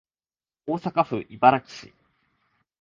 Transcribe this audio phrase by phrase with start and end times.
[0.65, 1.93] 大阪府茨木市